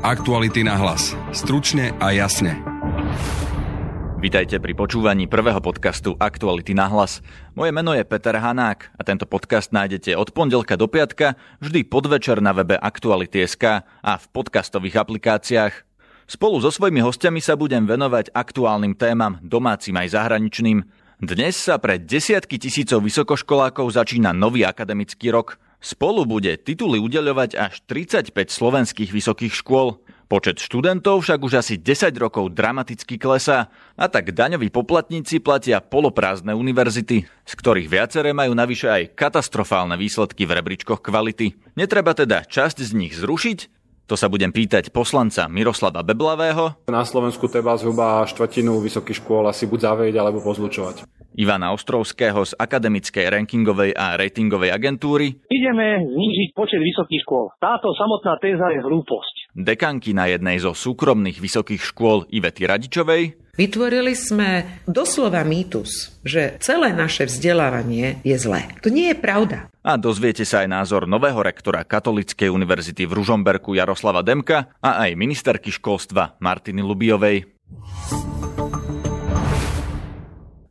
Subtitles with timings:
[0.00, 1.12] Aktuality na hlas.
[1.28, 2.56] Stručne a jasne.
[4.16, 7.20] Vítajte pri počúvaní prvého podcastu Aktuality na hlas.
[7.52, 12.40] Moje meno je Peter Hanák a tento podcast nájdete od pondelka do piatka vždy podvečer
[12.40, 15.84] na webe Aktuality.sk a v podcastových aplikáciách.
[16.24, 20.80] Spolu so svojimi hostiami sa budem venovať aktuálnym témam, domácim aj zahraničným.
[21.20, 27.84] Dnes sa pre desiatky tisícov vysokoškolákov začína nový akademický rok– Spolu bude tituly udeľovať až
[27.84, 30.00] 35 slovenských vysokých škôl.
[30.26, 36.50] Počet študentov však už asi 10 rokov dramaticky klesá a tak daňoví poplatníci platia poloprázdne
[36.50, 41.54] univerzity, z ktorých viaceré majú navyše aj katastrofálne výsledky v rebríčkoch kvality.
[41.78, 43.75] Netreba teda časť z nich zrušiť,
[44.06, 46.86] to sa budem pýtať poslanca Miroslava Beblavého.
[46.86, 51.02] Na Slovensku treba zhruba štvrtinu vysokých škôl asi buď zavrieť alebo pozlučovať.
[51.36, 55.36] Ivana Ostrovského z Akademickej rankingovej a ratingovej agentúry.
[55.52, 57.52] Ideme znížiť počet vysokých škôl.
[57.60, 59.52] Táto samotná téza je hlúposť.
[59.52, 63.36] Dekanky na jednej zo súkromných vysokých škôl Ivety Radičovej.
[63.56, 68.68] Vytvorili sme doslova mýtus, že celé naše vzdelávanie je zlé.
[68.84, 69.72] To nie je pravda.
[69.86, 75.14] A dozviete sa aj názor nového rektora Katolíckej univerzity v Ružomberku Jaroslava Demka a aj
[75.14, 77.46] ministerky školstva Martiny Lubiovej.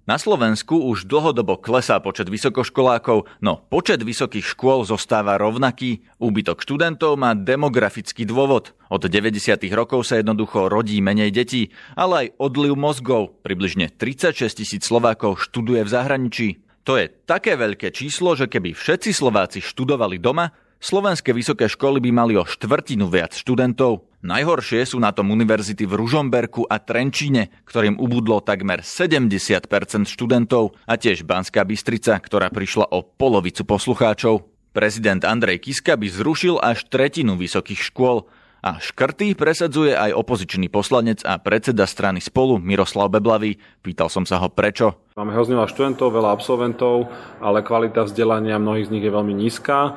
[0.05, 6.03] Na Slovensku už dlhodobo klesá počet vysokoškolákov, no počet vysokých škôl zostáva rovnaký.
[6.19, 8.75] Úbytok študentov má demografický dôvod.
[8.91, 9.63] Od 90.
[9.71, 13.39] rokov sa jednoducho rodí menej detí, ale aj odliv mozgov.
[13.41, 16.64] Približne 36 tisíc Slovákov študuje v zahraničí.
[16.85, 22.11] To je také veľké číslo, že keby všetci Slováci študovali doma, slovenské vysoké školy by
[22.13, 24.05] mali o štvrtinu viac študentov.
[24.21, 29.65] Najhoršie sú na tom univerzity v Ružomberku a Trenčíne, ktorým ubudlo takmer 70%
[30.05, 34.45] študentov a tiež Banská Bystrica, ktorá prišla o polovicu poslucháčov.
[34.69, 38.29] Prezident Andrej Kiska by zrušil až tretinu vysokých škôl
[38.65, 43.61] a škrty presadzuje aj opozičný poslanec a predseda strany Spolu Miroslav Beblavý.
[43.85, 45.13] Pýtal som sa ho prečo.
[45.13, 47.05] Máme hrozne veľa študentov, veľa absolventov,
[47.37, 49.93] ale kvalita vzdelania mnohých z nich je veľmi nízka.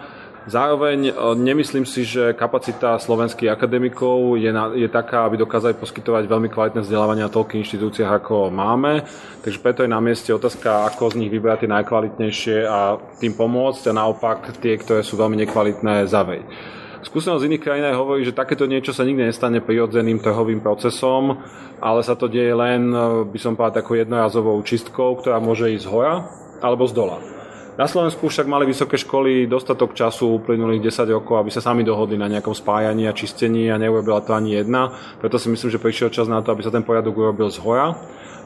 [0.49, 6.25] Zároveň e, nemyslím si, že kapacita slovenských akademikov je, na, je taká, aby dokázali poskytovať
[6.25, 9.05] veľmi kvalitné vzdelávanie na toľkých inštitúciách, ako máme.
[9.45, 13.93] Takže preto je na mieste otázka, ako z nich vybrať tie najkvalitnejšie a tým pomôcť
[13.93, 16.45] a naopak tie, ktoré sú veľmi nekvalitné, zavej.
[16.99, 21.39] Skúsenosť iných krajín hovorí, že takéto niečo sa nikdy nestane prirodzeným trhovým procesom,
[21.79, 25.87] ale sa to deje len, e, by som povedal, takou jednorazovou čistkou, ktorá môže ísť
[25.87, 26.27] z hora
[26.59, 27.23] alebo z dola.
[27.79, 32.19] Na Slovensku však mali vysoké školy dostatok času uplynulých 10 rokov, aby sa sami dohodli
[32.19, 34.91] na nejakom spájaní a čistení a neurobila to ani jedna.
[35.23, 37.95] Preto si myslím, že prišiel čas na to, aby sa ten poriadok urobil z hora,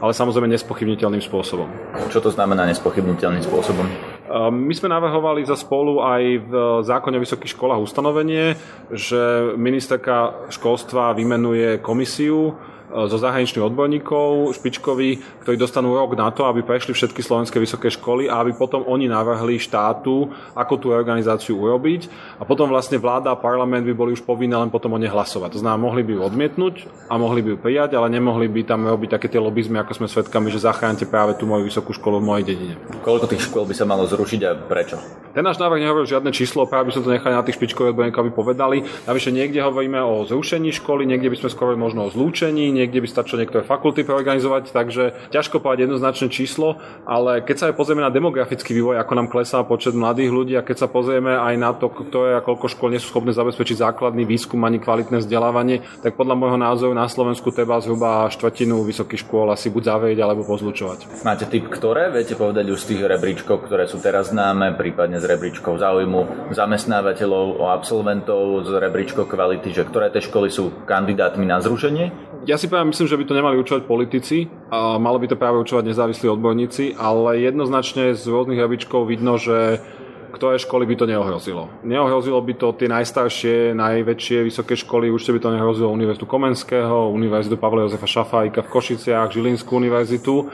[0.04, 1.64] ale samozrejme nespochybniteľným spôsobom.
[2.12, 4.11] Čo to znamená nespochybniteľným spôsobom?
[4.32, 6.52] My sme navrhovali za spolu aj v
[6.88, 8.56] zákone o vysokých školách ustanovenie,
[8.88, 12.56] že ministerka školstva vymenuje komisiu,
[12.92, 18.28] zo zahraničných odborníkov špičkoví, ktorí dostanú rok na to, aby prešli všetky slovenské vysoké školy
[18.28, 22.06] a aby potom oni navrhli štátu, ako tú organizáciu urobiť
[22.38, 25.56] a potom vlastne vláda a parlament by boli už povinné len potom o ne hlasovať.
[25.56, 26.74] To znamená, mohli by ju odmietnúť
[27.08, 30.06] a mohli by ju prijať, ale nemohli by tam robiť také tie lobizmy, ako sme
[30.12, 32.74] svedkami, že zachránite práve tú moju vysokú školu v mojej dedine.
[33.00, 35.00] Koľko tých škôl by sa malo zrušiť a prečo?
[35.32, 38.20] Ten náš návrh nehovorí žiadne číslo, práve by sme to nechali na tých špičkových odborníkov,
[38.20, 38.76] aby povedali.
[39.08, 43.08] Navyše niekde hovoríme o zrušení školy, niekde by sme skôr možno o zlúčení, niekde by
[43.08, 48.10] stačilo niektoré fakulty preorganizovať, takže ťažko povedať jednoznačné číslo, ale keď sa aj pozrieme na
[48.10, 51.86] demografický vývoj, ako nám klesá počet mladých ľudí a keď sa pozrieme aj na to,
[51.86, 56.34] ktoré a koľko škôl nie sú schopné zabezpečiť základný výskum ani kvalitné vzdelávanie, tak podľa
[56.34, 61.22] môjho názoru na Slovensku treba zhruba štvrtinu vysokých škôl asi buď zavrieť alebo pozlučovať.
[61.22, 65.28] Máte typ, ktoré viete povedať už z tých rebríčkov, ktoré sú teraz známe, prípadne z
[65.28, 71.60] rebríčkov záujmu zamestnávateľov, o absolventov, z rebríčkov kvality, že ktoré tie školy sú kandidátmi na
[71.60, 72.32] zrušenie?
[72.42, 75.60] Ja si práve myslím, že by to nemali učovať politici, a malo by to práve
[75.60, 79.84] učovať nezávislí odborníci, ale jednoznačne z rôznych rebríčkov vidno, že
[80.32, 81.68] ktoré školy by to neohrozilo.
[81.84, 87.60] Neohrozilo by to tie najstaršie, najväčšie vysoké školy, určite by to neohrozilo Univerzitu Komenského, Univerzitu
[87.60, 90.48] Pavla Jozefa Šafajka v Košiciach, Žilinskú univerzitu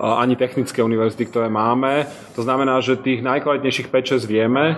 [0.00, 2.06] ani technické univerzity, ktoré máme.
[2.36, 4.76] To znamená, že tých najkvalitnejších 5-6 vieme.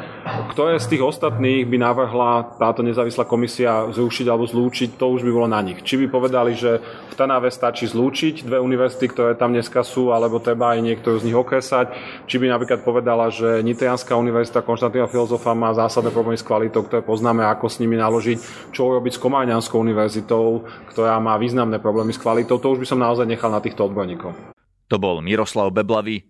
[0.55, 5.31] Ktoré z tých ostatných by navrhla táto nezávislá komisia zrušiť alebo zlúčiť, to už by
[5.35, 5.83] bolo na nich.
[5.83, 10.39] Či by povedali, že v Tanave stačí zlúčiť dve univerzity, ktoré tam dneska sú, alebo
[10.39, 11.91] treba aj niektorú z nich okresať.
[12.31, 17.03] Či by napríklad povedala, že Nitrianská univerzita Konštantína Filozofa má zásadné problémy s kvalitou, ktoré
[17.03, 20.63] poznáme, ako s nimi naložiť, čo urobiť s Komárňanskou univerzitou,
[20.95, 22.59] ktorá má významné problémy s kvalitou.
[22.63, 24.58] To už by som naozaj nechal na týchto odborníkov.
[24.89, 26.25] To bol Miroslav Beblavý.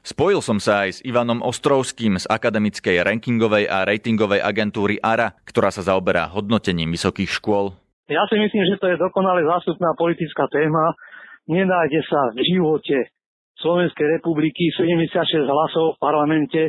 [0.00, 5.70] Spojil som sa aj s Ivanom Ostrovským z akademickej rankingovej a ratingovej agentúry ARA, ktorá
[5.70, 7.76] sa zaoberá hodnotením vysokých škôl.
[8.10, 10.98] Ja si myslím, že to je dokonale zástupná politická téma.
[11.46, 13.14] Nenájde sa v živote
[13.62, 16.62] Slovenskej republiky 76 hlasov v parlamente,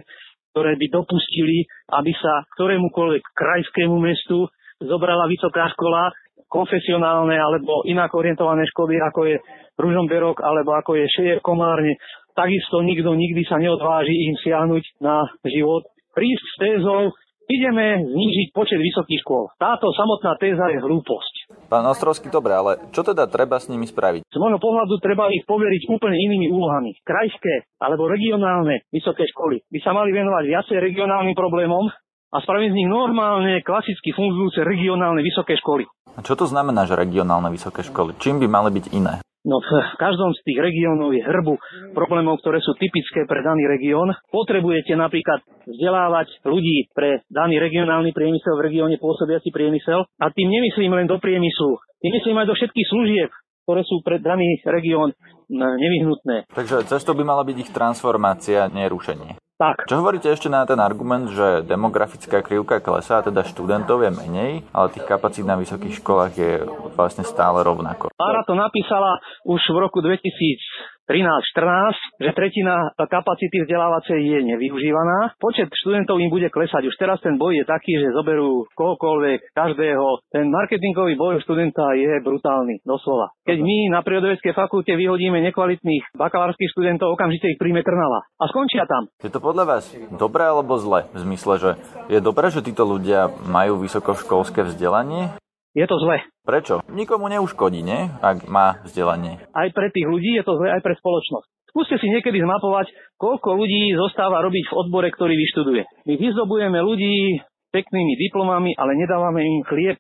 [0.52, 4.46] ktoré by dopustili, aby sa ktorémukoľvek krajskému mestu
[4.84, 6.12] zobrala vysoká škola,
[6.52, 9.36] konfesionálne alebo inak orientované školy, ako je
[9.80, 11.96] Ružomberok alebo ako je Šejer Komárne,
[12.36, 15.88] takisto nikto nikdy sa neodváži im siahnuť na život.
[16.12, 17.16] Prísť s tézou,
[17.48, 19.48] ideme znížiť počet vysokých škôl.
[19.56, 21.34] Táto samotná téza je hlúposť.
[21.68, 24.28] Pán Ostrovský, dobre, ale čo teda treba s nimi spraviť?
[24.28, 27.00] Z môjho pohľadu treba ich poveriť úplne inými úlohami.
[27.04, 31.88] Krajské alebo regionálne vysoké školy by sa mali venovať viacej regionálnym problémom
[32.32, 35.84] a spraviť z nich normálne, klasicky fungujúce regionálne vysoké školy.
[36.16, 38.16] A čo to znamená, že regionálne vysoké školy?
[38.20, 39.20] Čím by mali byť iné?
[39.42, 41.58] No v každom z tých regiónov je hrbu
[41.98, 44.14] problémov, ktoré sú typické pre daný región.
[44.30, 50.06] Potrebujete napríklad vzdelávať ľudí pre daný regionálny priemysel v regióne pôsobiaci priemysel.
[50.22, 51.74] A tým nemyslím len do priemyslu,
[52.06, 53.30] tým myslím aj do všetkých služieb,
[53.66, 55.10] ktoré sú pre daný región
[55.50, 56.46] nevyhnutné.
[56.54, 59.42] Takže cestou by mala byť ich transformácia, nerušenie.
[59.62, 59.86] Tak.
[59.86, 64.90] Čo hovoríte ešte na ten argument, že demografická krivka klesá, teda študentov je menej, ale
[64.90, 66.66] tých kapacít na vysokých školách je
[66.98, 68.10] vlastne stále rovnako?
[68.18, 75.36] Ára to napísala už v roku 2000 13-14, že tretina kapacity vzdelávacej je nevyužívaná.
[75.42, 76.88] Počet študentov im bude klesať.
[76.88, 80.24] Už teraz ten boj je taký, že zoberú kohokoľvek, každého.
[80.32, 83.34] Ten marketingový boj študenta je brutálny, doslova.
[83.44, 88.24] Keď my na prírodovedeckej fakulte vyhodíme nekvalitných bakalárskych študentov, okamžite ich príjme Trnava.
[88.40, 89.10] A skončia tam.
[89.22, 91.10] Je to podľa vás dobré alebo zle?
[91.12, 91.72] V zmysle, že
[92.08, 95.34] je dobré, že títo ľudia majú vysokoškolské vzdelanie?
[95.72, 96.18] Je to zle.
[96.44, 96.84] Prečo?
[96.92, 98.12] Nikomu neuškodí, nie?
[98.20, 99.40] Ak má vzdelanie.
[99.56, 101.48] Aj pre tých ľudí je to zle, aj pre spoločnosť.
[101.72, 105.88] Skúste si niekedy zmapovať, koľko ľudí zostáva robiť v odbore, ktorý vyštuduje.
[106.04, 107.40] My vyzdobujeme ľudí
[107.72, 109.96] peknými diplomami, ale nedávame im chlieb,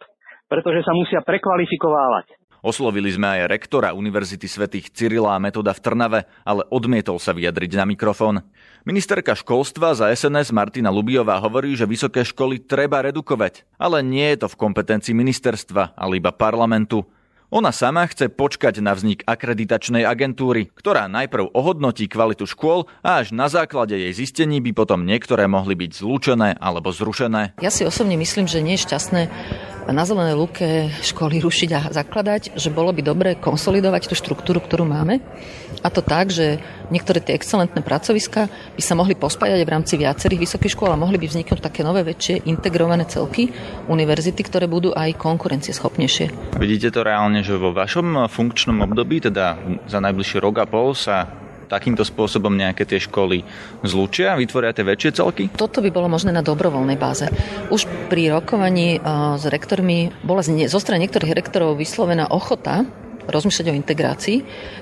[0.51, 2.40] pretože sa musia prekvalifikovávať.
[2.61, 7.73] Oslovili sme aj rektora Univerzity svätých Cyrila a Metoda v Trnave, ale odmietol sa vyjadriť
[7.73, 8.45] na mikrofón.
[8.85, 14.45] Ministerka školstva za SNS Martina Lubiová hovorí, že vysoké školy treba redukovať, ale nie je
[14.45, 17.01] to v kompetencii ministerstva, ale iba parlamentu.
[17.51, 23.35] Ona sama chce počkať na vznik akreditačnej agentúry, ktorá najprv ohodnotí kvalitu škôl a až
[23.35, 27.57] na základe jej zistení by potom niektoré mohli byť zlúčené alebo zrušené.
[27.59, 29.21] Ja si osobne myslím, že nie je šťastné
[29.89, 34.85] na zelenej lúke školy rušiť a zakladať, že bolo by dobre konsolidovať tú štruktúru, ktorú
[34.85, 35.17] máme.
[35.81, 36.61] A to tak, že
[36.93, 38.45] niektoré tie excelentné pracoviska
[38.77, 42.05] by sa mohli pospájať v rámci viacerých vysokých škôl a mohli by vzniknúť také nové
[42.05, 43.49] väčšie integrované celky
[43.89, 46.55] univerzity, ktoré budú aj konkurencieschopnejšie.
[46.61, 49.57] Vidíte to reálne, že vo vašom funkčnom období, teda
[49.89, 51.40] za najbližší rok a pol sa
[51.71, 53.47] takýmto spôsobom nejaké tie školy
[53.87, 55.47] zlučia, vytvoria tie väčšie celky?
[55.55, 57.31] Toto by bolo možné na dobrovoľnej báze.
[57.71, 62.83] Už pri rokovaní uh, s rektormi bola zo strany niektorých rektorov vyslovená ochota
[63.31, 64.37] rozmýšľať o integrácii.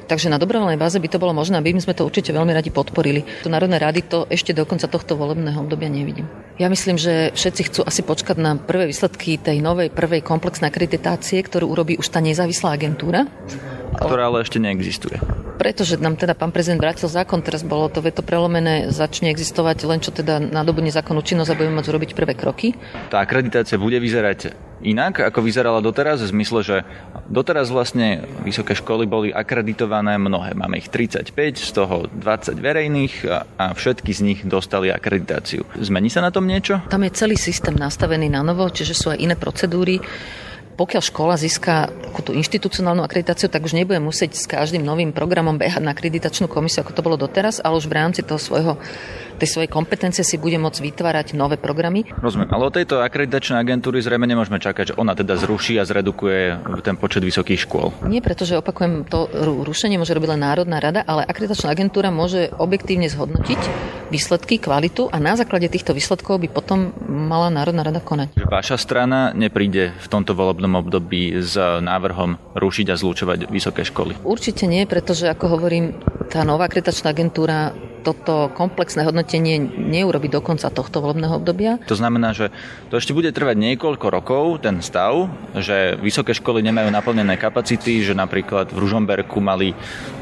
[0.07, 3.23] Takže na dobrovoľnej báze by to bolo možné, aby sme to určite veľmi radi podporili.
[3.43, 6.25] Tu Národné rady to ešte do konca tohto volebného obdobia nevidím.
[6.59, 11.39] Ja myslím, že všetci chcú asi počkať na prvé výsledky tej novej prvej komplexnej akreditácie,
[11.39, 13.27] ktorú urobí už tá nezávislá agentúra.
[13.95, 15.19] Ktorá ale ešte neexistuje
[15.59, 19.99] pretože nám teda pán prezident vrátil zákon, teraz bolo to veto prelomené, začne existovať len
[19.99, 22.71] čo teda nadobudne zákonnú činnosť a budeme môcť urobiť prvé kroky.
[23.11, 26.77] Tá akreditácia bude vyzerať inak, ako vyzerala doteraz, v zmysle, že
[27.27, 30.55] doteraz vlastne vysoké školy boli akreditované mnohé.
[30.55, 35.67] Máme ich 35, z toho 20 verejných a, a všetky z nich dostali akreditáciu.
[35.75, 36.79] Zmení sa na tom niečo?
[36.87, 39.99] Tam je celý systém nastavený na novo, čiže sú aj iné procedúry
[40.79, 41.91] pokiaľ škola získa
[42.23, 46.87] tú inštitucionálnu akreditáciu, tak už nebude musieť s každým novým programom behať na akreditačnú komisiu,
[46.87, 48.79] ako to bolo doteraz, ale už v rámci toho svojho
[49.39, 52.03] tej svojej kompetencie si bude môcť vytvárať nové programy.
[52.19, 56.59] Rozumiem, ale od tejto akreditačnej agentúry zrejme nemôžeme čakať, že ona teda zruší a zredukuje
[56.83, 57.95] ten počet vysokých škôl.
[58.03, 59.31] Nie, pretože opakujem, to
[59.63, 63.61] rušenie môže robiť len Národná rada, ale akreditačná agentúra môže objektívne zhodnotiť
[64.11, 68.35] výsledky, kvalitu a na základe týchto výsledkov by potom mala Národná rada konať.
[68.49, 74.17] Vaša strana nepríde v tomto volebnom období s návrhom rušiť a zlúčovať vysoké školy?
[74.25, 75.93] Určite nie, pretože ako hovorím,
[76.27, 81.77] tá nová akreditačná agentúra toto komplexné hodnotenie neurobi do konca tohto volebného obdobia.
[81.85, 82.49] To znamená, že
[82.87, 88.17] to ešte bude trvať niekoľko rokov, ten stav, že vysoké školy nemajú naplnené kapacity, že
[88.17, 89.75] napríklad v Ružomberku mali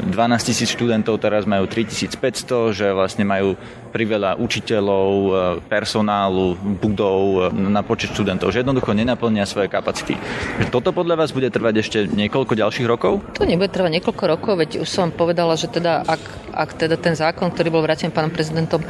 [0.04, 3.56] 12 tisíc študentov, teraz majú 3500, že vlastne majú
[3.88, 5.32] priveľa učiteľov, e,
[5.66, 10.20] personálu, budov e, na počet študentov, že jednoducho nenaplnia svoje kapacity.
[10.70, 13.24] Toto podľa vás bude trvať ešte niekoľko ďalších rokov?
[13.40, 16.22] To nebude trvať niekoľko rokov, veď už som povedala, že teda ak,
[16.58, 18.82] ak teda ten zákon, ktorý bol vrátený pánom prezidentom,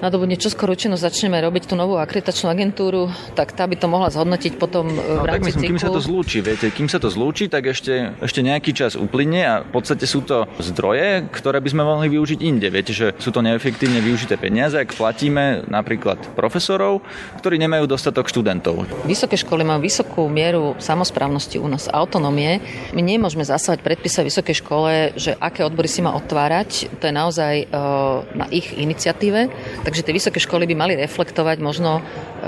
[0.00, 4.56] nadobudne čoskoro účinnosť začneme robiť tú novú akreditačnú agentúru, tak tá by to mohla zhodnotiť
[4.56, 7.08] potom e, v rámci no, tak myslím, kým sa to zlúči, viete, kým sa to
[7.12, 11.68] zlúči, tak ešte, ešte nejaký čas uplynie a v podstate sú to zdroje, ktoré by
[11.70, 12.68] sme mohli využiť inde.
[12.72, 17.04] Viete, že sú to neefektívne využité peniaze, ak platíme napríklad profesorov,
[17.38, 18.88] ktorí nemajú dostatok študentov.
[19.04, 22.64] Vysoké školy majú vysokú mieru samozprávnosti u nás, autonómie.
[22.96, 26.88] My nemôžeme zasávať predpísať vysokej škole, že aké odbory si má otvárať.
[27.00, 29.52] To je naozaj uh, na ich iniciatíve.
[29.90, 31.98] Takže tie vysoké školy by mali reflektovať možno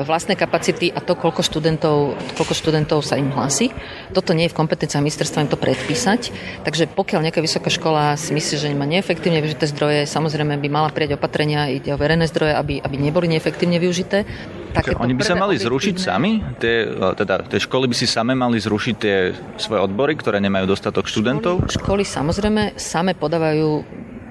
[0.07, 3.75] vlastné kapacity a to, koľko študentov, koľko študentov sa im hlási.
[4.15, 6.31] Toto nie je v kompetencii ministerstva im to predpísať.
[6.63, 10.95] Takže pokiaľ nejaká vysoká škola si myslí, že má neefektívne využité zdroje, samozrejme by mala
[10.95, 14.23] prijať opatrenia, ide o verejné zdroje, aby, aby neboli neefektívne využité.
[14.71, 16.39] Takéto Oni by sa mali zrušiť sami?
[16.63, 21.11] Tie, teda, tie školy by si same mali zrušiť tie svoje odbory, ktoré nemajú dostatok
[21.11, 21.67] študentov?
[21.67, 23.83] Školy, školy samozrejme same podávajú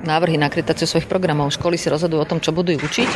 [0.03, 1.53] návrhy na akreditáciu svojich programov.
[1.53, 3.09] Školy si rozhodujú o tom, čo budú učiť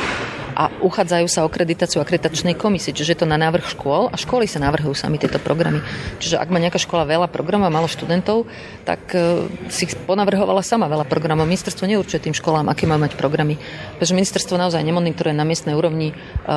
[0.55, 4.47] a uchádzajú sa o akreditáciu akreditačnej komisie, čiže je to na návrh škôl a školy
[4.47, 5.83] sa navrhujú sami tieto programy.
[6.23, 8.47] Čiže ak má nejaká škola veľa programov a málo študentov,
[8.87, 11.43] tak e, si ponavrhovala sama veľa programov.
[11.43, 13.59] Ministerstvo neurčuje tým školám, aké má mať programy.
[13.99, 16.55] Pretože ministerstvo naozaj nemonitoruje na miestnej úrovni, e,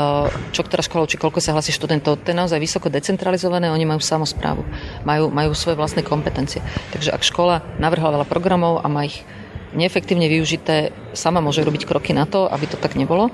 [0.54, 2.22] čo ktorá škola či koľko sa hlasí študentov.
[2.22, 4.62] To je naozaj vysoko decentralizované, oni majú samozprávu,
[5.02, 6.62] majú, majú svoje vlastné kompetencie.
[6.94, 9.26] Takže ak škola navrhla veľa programov a má ich
[9.74, 13.28] neefektívne využité, sama môže robiť kroky na to, aby to tak nebolo.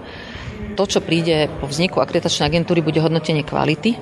[0.74, 3.94] To, čo príde po vzniku akreditačnej agentúry, bude hodnotenie kvality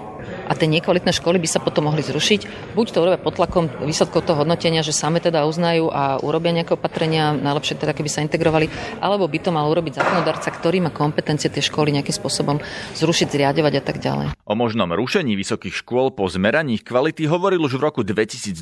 [0.49, 2.73] a tie nekvalitné školy by sa potom mohli zrušiť.
[2.73, 6.73] Buď to urobia pod tlakom výsledkov toho hodnotenia, že same teda uznajú a urobia nejaké
[6.77, 8.73] opatrenia, najlepšie teda keby sa integrovali,
[9.05, 12.57] alebo by to mal urobiť zákonodárca, ktorý má kompetencie tie školy nejakým spôsobom
[12.97, 14.27] zrušiť, zriadovať a tak ďalej.
[14.45, 18.57] O možnom rušení vysokých škôl po zmeraní kvality hovoril už v roku 2012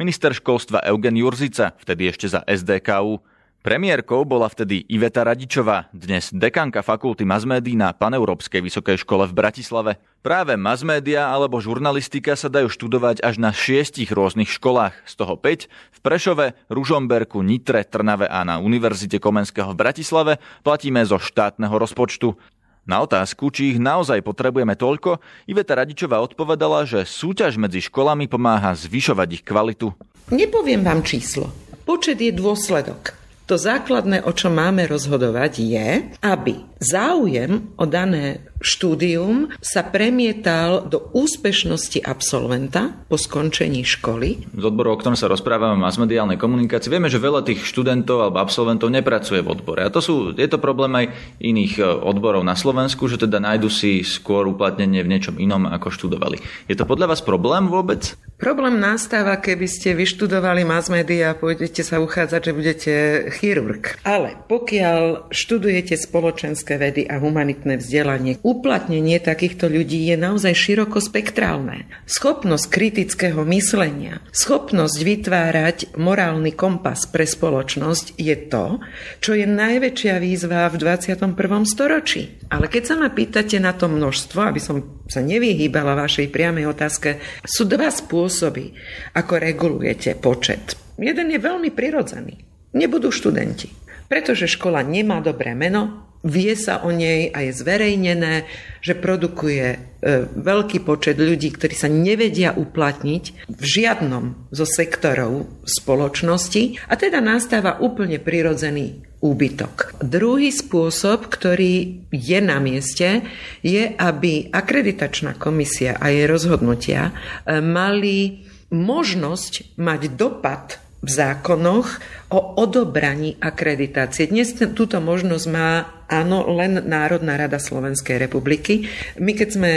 [0.00, 3.37] minister školstva Eugen Jurzica, vtedy ešte za SDKU.
[3.58, 9.98] Premiérkou bola vtedy Iveta Radičová, dnes dekanka fakulty masmédií na Paneurópskej vysokej škole v Bratislave.
[10.22, 15.66] Práve masmédia alebo žurnalistika sa dajú študovať až na šiestich rôznych školách, z toho 5
[15.66, 22.38] v Prešove, Ružomberku, Nitre, Trnave a na Univerzite Komenského v Bratislave platíme zo štátneho rozpočtu.
[22.86, 25.18] Na otázku, či ich naozaj potrebujeme toľko,
[25.50, 29.90] Iveta Radičová odpovedala, že súťaž medzi školami pomáha zvyšovať ich kvalitu.
[30.30, 31.50] Nepoviem vám číslo.
[31.82, 33.17] Počet je dôsledok.
[33.48, 41.10] To základné, o čom máme rozhodovať, je, aby záujem o dané štúdium sa premietal do
[41.14, 44.50] úspešnosti absolventa po skončení školy.
[44.50, 48.90] Z odboru, o ktorom sa rozprávame, masmediálnej komunikácie, vieme, že veľa tých študentov alebo absolventov
[48.90, 49.86] nepracuje v odbore.
[49.86, 51.06] A to sú, je to problém aj
[51.38, 55.94] iných e, odborov na Slovensku, že teda nájdu si skôr uplatnenie v niečom inom, ako
[55.94, 56.42] študovali.
[56.66, 58.18] Je to podľa vás problém vôbec?
[58.38, 62.92] Problém nastáva, keby ste vyštudovali mass media a pôjdete sa uchádzať, že budete
[63.38, 63.98] chirurg.
[64.06, 71.88] Ale pokiaľ študujete spoločenské vedy a humanitné vzdelanie, uplatnenie takýchto ľudí je naozaj široko spektrálne.
[72.04, 78.82] Schopnosť kritického myslenia, schopnosť vytvárať morálny kompas pre spoločnosť je to,
[79.22, 81.32] čo je najväčšia výzva v 21.
[81.64, 82.44] storočí.
[82.50, 87.22] Ale keď sa ma pýtate na to množstvo, aby som sa nevyhýbala vašej priamej otázke,
[87.46, 88.74] sú dva spôsoby,
[89.14, 90.74] ako regulujete počet.
[90.98, 92.42] Jeden je veľmi prirodzený.
[92.74, 93.70] Nebudú študenti.
[94.08, 98.46] Pretože škola nemá dobré meno, vie sa o nej a je zverejnené,
[98.82, 99.78] že produkuje e,
[100.26, 107.78] veľký počet ľudí, ktorí sa nevedia uplatniť v žiadnom zo sektorov spoločnosti a teda nastáva
[107.78, 109.98] úplne prirodzený úbytok.
[110.02, 113.26] Druhý spôsob, ktorý je na mieste,
[113.66, 122.02] je, aby akreditačná komisia a jej rozhodnutia e, mali možnosť mať dopad v zákonoch
[122.34, 124.26] o odobraní akreditácie.
[124.28, 125.70] Dnes túto možnosť má
[126.10, 128.90] áno len Národná rada Slovenskej republiky.
[129.20, 129.72] My keď sme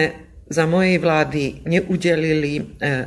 [0.51, 2.63] za mojej vlády neudelili e,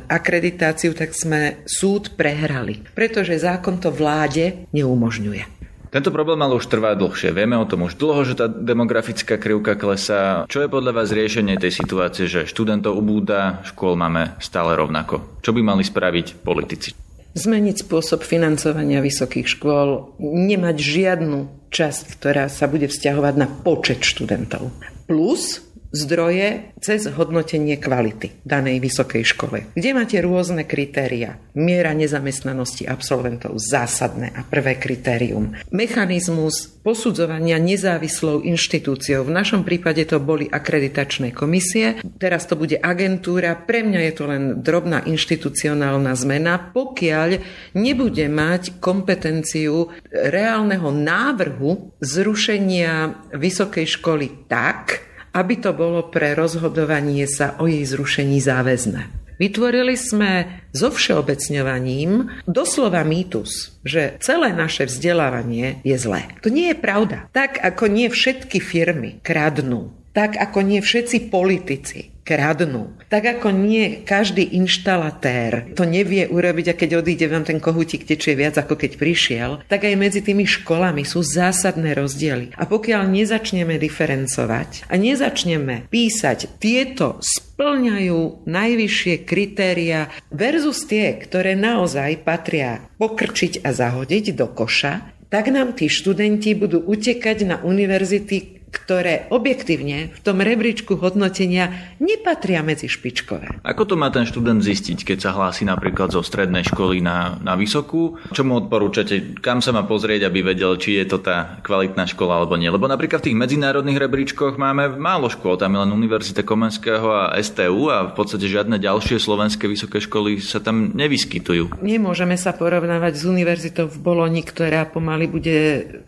[0.09, 5.53] akreditáciu, tak sme súd prehrali, pretože zákon to vláde neumožňuje.
[5.93, 7.31] Tento problém ale už trvá dlhšie.
[7.31, 10.43] Vieme o tom už dlho, že tá demografická krivka klesá.
[10.49, 15.39] Čo je podľa vás riešenie tej situácie, že študentov ubúda, škôl máme stále rovnako?
[15.39, 17.04] Čo by mali spraviť politici?
[17.35, 24.71] Zmeniť spôsob financovania vysokých škôl, nemať žiadnu časť, ktorá sa bude vzťahovať na počet študentov.
[25.05, 25.64] Plus
[25.95, 31.39] zdroje cez hodnotenie kvality danej vysokej škole, kde máte rôzne kritéria.
[31.55, 35.55] Miera nezamestnanosti absolventov, zásadné a prvé kritérium.
[35.71, 39.25] Mechanizmus posudzovania nezávislou inštitúciou.
[39.25, 43.57] V našom prípade to boli akreditačné komisie, teraz to bude agentúra.
[43.57, 47.41] Pre mňa je to len drobná inštitucionálna zmena, pokiaľ
[47.73, 57.59] nebude mať kompetenciu reálneho návrhu zrušenia vysokej školy tak, aby to bolo pre rozhodovanie sa
[57.59, 59.27] o jej zrušení záväzné.
[59.35, 66.31] Vytvorili sme so všeobecňovaním doslova mýtus, že celé naše vzdelávanie je zlé.
[66.39, 67.27] To nie je pravda.
[67.35, 72.89] Tak ako nie všetky firmy kradnú, tak ako nie všetci politici kradnú.
[73.07, 78.33] Tak ako nie každý inštalatér to nevie urobiť a keď odíde vám ten kohútik tečie
[78.33, 82.57] viac ako keď prišiel, tak aj medzi tými školami sú zásadné rozdiely.
[82.57, 92.25] A pokiaľ nezačneme diferencovať a nezačneme písať tieto splňajú najvyššie kritéria versus tie, ktoré naozaj
[92.25, 99.31] patria pokrčiť a zahodiť do koša, tak nám tí študenti budú utekať na univerzity, ktoré
[99.31, 103.63] objektívne v tom rebríčku hodnotenia nepatria medzi špičkové.
[103.63, 107.55] Ako to má ten študent zistiť, keď sa hlási napríklad zo strednej školy na, na
[107.55, 108.19] vysokú?
[108.35, 109.39] Čo mu odporúčate?
[109.39, 112.67] Kam sa má pozrieť, aby vedel, či je to tá kvalitná škola alebo nie?
[112.67, 117.33] Lebo napríklad v tých medzinárodných rebríčkoch máme málo škôl, tam je len Univerzita Komenského a
[117.39, 121.79] STU a v podstate žiadne ďalšie slovenské vysoké školy sa tam nevyskytujú.
[121.79, 125.57] Nemôžeme sa porovnávať s univerzitou v Boloni, ktorá pomaly bude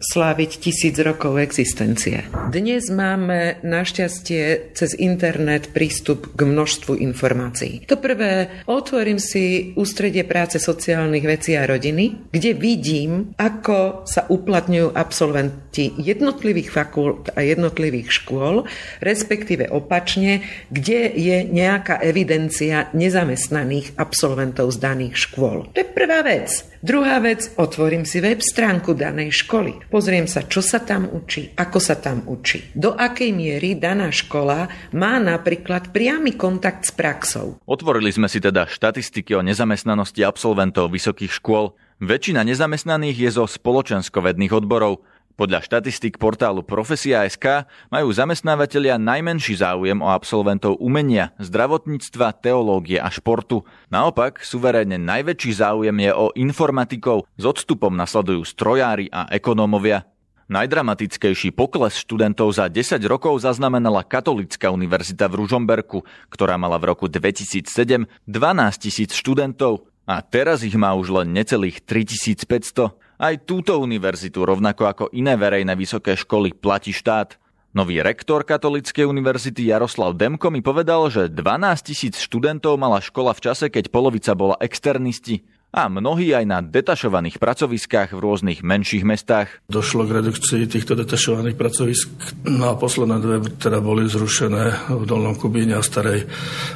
[0.02, 2.28] sláviť tisíc rokov existencie.
[2.58, 7.86] Dnes máme našťastie cez internet prístup k množstvu informácií.
[7.86, 14.90] To prvé, otvorím si ústredie práce sociálnych vecí a rodiny, kde vidím, ako sa uplatňujú
[14.90, 18.66] absolventi jednotlivých fakult a jednotlivých škôl,
[19.06, 20.42] respektíve opačne,
[20.74, 25.70] kde je nejaká evidencia nezamestnaných absolventov z daných škôl.
[25.78, 26.66] To je prvá vec.
[26.80, 29.90] Druhá vec, otvorím si web stránku danej školy.
[29.90, 32.70] Pozriem sa, čo sa tam učí, ako sa tam učí.
[32.78, 37.58] Do akej miery daná škola má napríklad priamy kontakt s praxou.
[37.66, 41.74] Otvorili sme si teda štatistiky o nezamestnanosti absolventov vysokých škôl.
[41.98, 45.02] Väčšina nezamestnaných je zo spoločenskovedných odborov.
[45.38, 53.62] Podľa štatistik portálu Profesia.sk majú zamestnávateľia najmenší záujem o absolventov umenia, zdravotníctva, teológie a športu.
[53.94, 60.10] Naopak, suverénne najväčší záujem je o informatikov, s odstupom nasledujú strojári a ekonómovia.
[60.50, 66.02] Najdramatickejší pokles študentov za 10 rokov zaznamenala Katolická univerzita v Ružomberku,
[66.34, 68.34] ktorá mala v roku 2007 12
[68.82, 73.07] tisíc študentov a teraz ich má už len necelých 3500.
[73.18, 77.42] Aj túto univerzitu, rovnako ako iné verejné vysoké školy, platí štát.
[77.74, 81.42] Nový rektor Katolíckej univerzity Jaroslav Demko mi povedal, že 12
[81.82, 85.42] tisíc študentov mala škola v čase, keď polovica bola externisti
[85.78, 89.62] a mnohí aj na detašovaných pracoviskách v rôznych menších mestách.
[89.70, 92.10] Došlo k redukcii týchto detašovaných pracovisk,
[92.50, 96.26] no a posledné dve teda boli zrušené v Dolnom Kubíne a Starej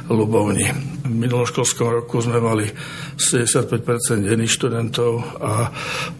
[0.06, 0.70] Lubovni.
[1.02, 2.70] V minulom školskom roku sme mali
[3.18, 5.66] 75% denných študentov a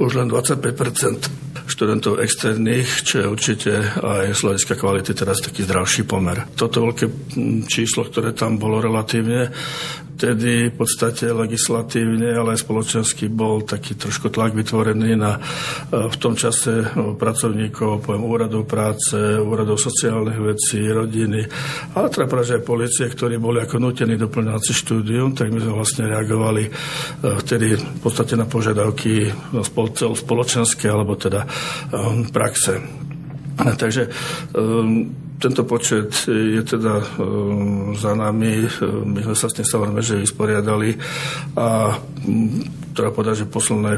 [0.02, 6.02] už len 25% študentov externých, čo je určite aj z hľadiska kvality teraz taký zdravší
[6.02, 6.50] pomer.
[6.58, 7.06] Toto veľké
[7.70, 9.54] číslo, ktoré tam bolo relatívne,
[10.22, 15.40] vtedy v podstate legislatívne, ale aj spoločensky bol taký trošku tlak vytvorený na e,
[16.06, 16.86] v tom čase e,
[17.18, 21.42] pracovníkov, poviem, úradov práce, úradov sociálnych vecí, rodiny,
[21.98, 25.74] ale treba povedať, aj policie, ktorí boli ako nutení doplňovať si štúdium, tak my sme
[25.74, 26.70] vlastne reagovali e,
[27.42, 29.26] vtedy v podstate na požiadavky
[30.22, 31.42] spoločenské alebo teda
[32.30, 33.10] praxe.
[33.56, 34.08] Takže
[35.42, 38.62] tento počet je teda um, za nami,
[39.02, 40.94] my sme sa s tým samozrejme, že vysporiadali
[41.58, 43.96] a mm, treba povedať, že v poslednej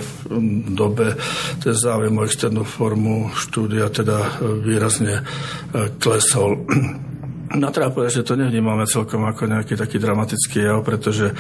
[0.73, 1.13] dobe
[1.61, 5.23] ten záujem o externú formu štúdia teda výrazne e,
[6.01, 6.65] klesol.
[7.55, 11.35] No treba povedať, že to nevnímame celkom ako nejaký taký dramatický jav, pretože e,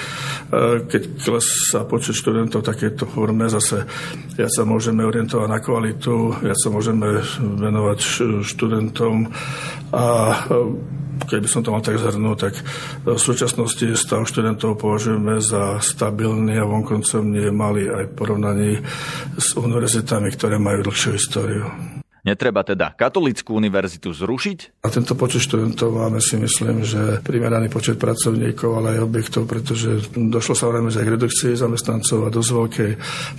[0.86, 3.82] keď klesá počet študentov takéto forme, zase
[4.38, 7.98] ja sa môžeme orientovať na kvalitu, ja sa môžeme venovať
[8.46, 9.26] študentom
[9.90, 10.94] a e,
[11.26, 12.54] keby som to mal tak zhrnúť, tak
[13.02, 18.70] v súčasnosti stav študentov považujeme za stabilný a vonkoncom nie malý aj v porovnaní
[19.34, 21.94] s univerzitami, ktoré majú dlhšiu históriu.
[22.24, 24.80] Netreba teda katolickú univerzitu zrušiť?
[24.80, 30.08] A tento počet študentov máme si myslím, že primeraný počet pracovníkov, ale aj objektov, pretože
[30.16, 32.90] došlo samozrejme aj k redukcii zamestnancov a dosť veľkej,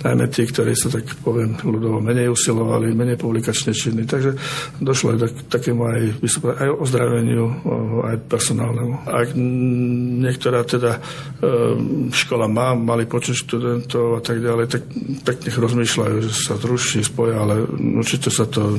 [0.06, 4.06] najmä tí, ktorí sa tak poviem ľudovo menej usilovali, menej publikačne činní.
[4.06, 4.38] Takže
[4.78, 6.02] došlo aj k takému aj,
[6.54, 7.44] aj ozdraveniu,
[8.06, 9.02] aj personálnemu.
[9.02, 9.34] Ak
[10.22, 11.02] niektorá teda
[11.42, 11.50] e,
[12.14, 14.82] škola má malý počet študentov a tak ďalej, tak,
[15.26, 17.66] tak nech rozmýšľajú, že sa zruší, spoja, ale
[17.98, 18.75] určite sa to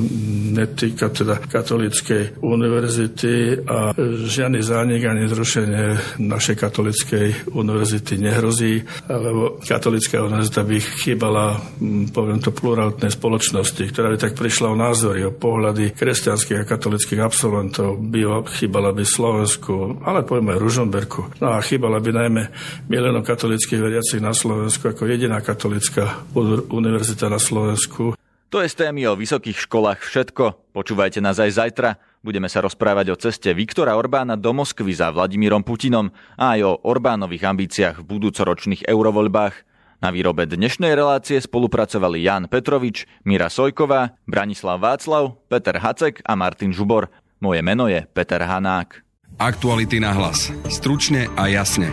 [0.58, 3.94] netýka teda katolíckej univerzity a
[4.26, 11.62] žiadny zánik ani zrušenie našej katolíckej univerzity nehrozí, lebo katolická univerzita by chýbala,
[12.10, 17.22] poviem to, pluralitnej spoločnosti, ktorá by tak prišla o názory, o pohľady kresťanských a katolických
[17.22, 21.20] absolventov, by chýbala by Slovensku, ale poviem aj Ružomberku.
[21.38, 22.42] No a chýbala by najmä
[22.90, 26.26] miliónov katolických veriacich na Slovensku ako jediná katolická
[26.68, 28.17] univerzita na Slovensku.
[28.48, 30.72] To je z témy o vysokých školách všetko.
[30.72, 32.00] Počúvajte nás aj zajtra.
[32.24, 36.08] Budeme sa rozprávať o ceste Viktora Orbána do Moskvy za Vladimírom Putinom
[36.40, 39.54] a aj o Orbánových ambíciách v budúcoročných eurovoľbách.
[40.00, 46.72] Na výrobe dnešnej relácie spolupracovali Jan Petrovič, Mira Sojková, Branislav Václav, Peter Hacek a Martin
[46.72, 47.12] Žubor.
[47.44, 49.04] Moje meno je Peter Hanák.
[49.36, 50.48] Aktuality na hlas.
[50.72, 51.92] Stručne a jasne.